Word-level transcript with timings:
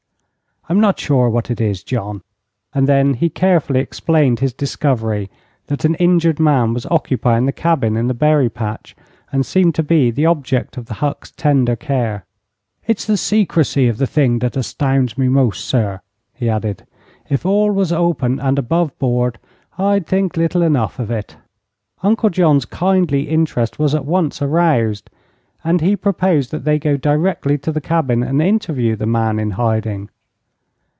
"I'm 0.69 0.79
not 0.79 0.97
sure 0.99 1.27
what 1.29 1.49
it 1.51 1.59
is, 1.59 1.83
John." 1.83 2.21
And 2.73 2.87
then 2.87 3.15
he 3.15 3.29
carefully 3.29 3.79
explained 3.81 4.39
his 4.39 4.53
discovery 4.53 5.29
that 5.67 5.83
an 5.85 5.95
injured 5.95 6.39
man 6.39 6.73
was 6.73 6.85
occupying 6.85 7.45
the 7.45 7.51
cabin 7.51 7.97
in 7.97 8.07
the 8.07 8.13
berry 8.13 8.47
patch, 8.47 8.95
and 9.33 9.43
seemed 9.43 9.73
to 9.75 9.83
be 9.83 10.11
the 10.11 10.27
object 10.27 10.77
of 10.77 10.85
the 10.85 10.93
Hucks' 10.93 11.31
tender 11.35 11.75
care. 11.75 12.25
"It's 12.87 13.05
the 13.05 13.17
secrecy 13.17 13.87
of 13.89 13.97
the 13.97 14.05
thing 14.07 14.37
that 14.39 14.55
astounds 14.55 15.17
me 15.17 15.27
most, 15.27 15.65
sir," 15.65 15.99
he 16.33 16.47
added. 16.47 16.85
"If 17.27 17.43
all 17.45 17.71
was 17.71 17.91
open 17.91 18.39
and 18.39 18.57
above 18.57 18.97
board, 18.99 19.39
I'd 19.79 20.05
think 20.07 20.37
little 20.37 20.61
enough 20.61 20.99
of 20.99 21.09
it." 21.11 21.35
Uncle 22.03 22.29
John's 22.29 22.65
kindly 22.65 23.27
interest 23.27 23.77
was 23.79 23.93
at 23.95 24.05
once 24.05 24.41
aroused, 24.43 25.09
and 25.65 25.81
he 25.81 25.95
proposed 25.97 26.51
that 26.51 26.63
they 26.63 26.77
go 26.79 26.95
directly 26.97 27.57
to 27.57 27.71
the 27.73 27.81
cabin 27.81 28.21
and 28.23 28.39
interview 28.41 28.95
the 28.95 29.07
man 29.07 29.37
in 29.39 29.49
hiding. 29.51 30.07